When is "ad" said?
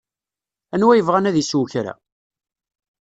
1.29-1.35